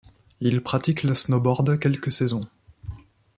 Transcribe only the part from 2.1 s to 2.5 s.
saisons.